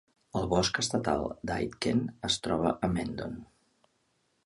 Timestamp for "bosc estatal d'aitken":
0.53-2.03